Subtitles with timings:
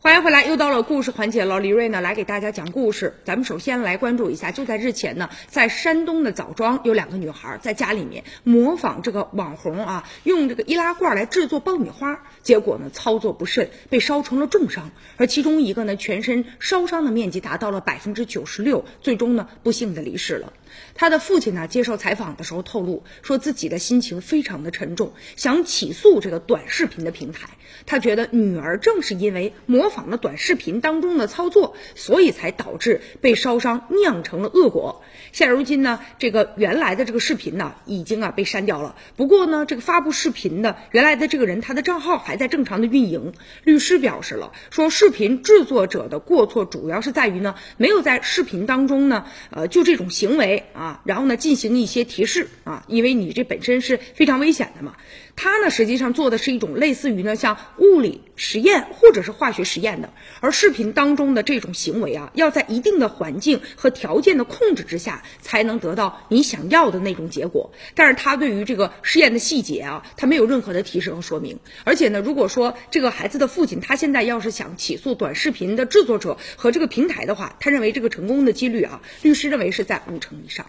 [0.00, 1.58] 欢迎回来，又到了故事环节了。
[1.58, 3.14] 李瑞呢来给大家讲故事。
[3.24, 14.92] 咱们首先来关注一下，就在日前呢，在山东的枣庄，有两个女孩在家里面模仿这个网红啊，用这个易拉罐来制作爆米花，结果呢操作不慎，被烧成了重伤。
[15.16, 20.52] 而其中一个呢，全身烧伤的面积达到了百分之九十六，最终呢不幸的离世了。
[20.94, 27.48] 他的父亲呢接受采访的时候透露，说自己的心情非常的沉重，想起诉这个短视频的平台。
[27.84, 35.02] 他觉得女儿正是因为模仿了短视频当中的操作，所以才导致被烧伤，酿成了恶果。
[35.32, 38.96] 现如今呢，这个原来的这个视频呢，已经啊被删掉了。
[39.16, 43.32] 不过呢，这个发布视频的原来的这个人，他的账号还在正常的运营。
[43.64, 54.96] 律师表示了，说视频制作者的过错主要是在于呢，没有在视频当中呢，呃，就这种行为啊，然后呢进行一些提示啊，因为你这本身是非常危险的嘛。
[55.40, 67.70] 他呢实际上做的是一种类似于呢像物理实验或者是化学实验的，而视频当中的这种行为啊，要在一定的环境和条件的控制之下，才能得到你想要的那种结果。
[67.94, 71.60] 但是他对于这个实验的细节啊，他没有任何的提示和说明。
[71.84, 80.66] 而且呢，如果说这个孩子的父亲他现在要是想起诉短视频的制作者和这个平台的话，他认为这个成功的几率啊，律师认为是在五成以上。